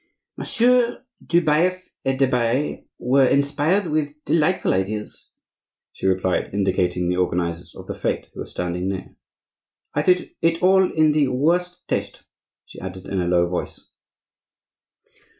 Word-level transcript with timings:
"Messieurs 0.35 0.97
du 1.23 1.41
Baif 1.43 1.91
et 2.03 2.17
du 2.17 2.25
Bellay 2.25 2.87
were 2.97 3.27
inspired 3.27 3.85
with 3.85 4.15
delightful 4.25 4.73
ideas," 4.73 5.29
she 5.93 6.07
replied, 6.07 6.51
indicating 6.55 7.07
the 7.07 7.17
organizers 7.17 7.75
of 7.75 7.85
the 7.85 7.93
fete, 7.93 8.25
who 8.33 8.39
were 8.39 8.47
standing 8.47 8.89
near. 8.89 9.15
"I 9.93 10.01
thought 10.01 10.25
it 10.41 10.63
all 10.63 10.91
in 10.91 11.11
the 11.11 11.27
worst 11.27 11.87
taste," 11.87 12.23
she 12.65 12.79
added 12.79 13.05
in 13.05 13.21
a 13.21 13.27
low 13.27 13.47
voice. 13.47 13.91